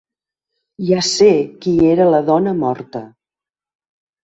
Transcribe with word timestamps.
Ja 0.87 1.03
sé 1.07 1.27
qui 1.67 1.75
era 1.91 2.09
la 2.15 2.23
dona 2.33 2.57
morta! 2.65 3.05